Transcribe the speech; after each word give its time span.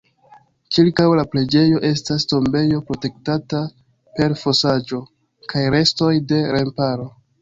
Ĉirkaŭ 0.75 1.03
la 1.17 1.25
preĝejo 1.33 1.81
estas 1.89 2.25
tombejo 2.31 2.79
protektata 2.87 3.61
per 4.21 4.35
fosaĵo 4.45 5.03
kaj 5.53 5.67
restoj 5.77 6.13
de 6.33 6.41
remparo. 6.57 7.07